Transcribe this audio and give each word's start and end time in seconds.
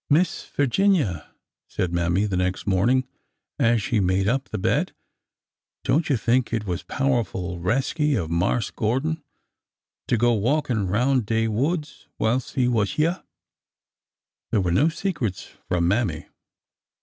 ''Miss 0.09 0.41
Figinia," 0.41 1.31
said 1.67 1.93
Mammy, 1.93 2.25
the 2.25 2.35
next 2.35 2.65
morning, 2.65 3.07
as 3.59 3.83
she 3.83 3.99
made 3.99 4.27
up 4.27 4.45
the 4.49 4.57
bed,'' 4.57 4.95
don't 5.83 6.09
you 6.09 6.17
think 6.17 6.51
it 6.51 6.65
was 6.65 6.81
powerful 6.81 7.59
resky 7.59 8.13
in 8.15 8.33
Marse 8.33 8.71
Gordon 8.71 9.21
to 10.07 10.17
go 10.17 10.33
walkin' 10.33 10.87
roun' 10.87 11.21
de 11.21 11.47
woods 11.49 12.07
whilst 12.17 12.55
he 12.55 12.67
was 12.67 12.95
hyeah?" 12.95 13.23
There 14.51 14.61
were 14.61 14.71
no 14.71 14.89
secrets 14.89 15.53
from 15.67 15.87
Mammy. 15.87 16.25